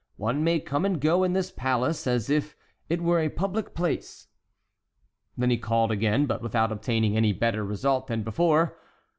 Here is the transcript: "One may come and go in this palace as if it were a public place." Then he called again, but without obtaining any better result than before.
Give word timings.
"One 0.17 0.43
may 0.43 0.59
come 0.59 0.83
and 0.83 0.99
go 0.99 1.23
in 1.23 1.33
this 1.33 1.51
palace 1.51 2.07
as 2.07 2.27
if 2.27 2.55
it 2.89 3.01
were 3.03 3.19
a 3.19 3.29
public 3.29 3.75
place." 3.75 4.29
Then 5.37 5.51
he 5.51 5.59
called 5.59 5.91
again, 5.91 6.25
but 6.25 6.41
without 6.41 6.71
obtaining 6.71 7.15
any 7.15 7.33
better 7.33 7.63
result 7.63 8.07
than 8.07 8.23
before. 8.23 8.75